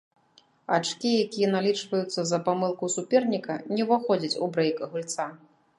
[0.77, 5.33] Ачкі, якія налічваюцца за памылку суперніка, не ўваходзяць у брэйк гульца.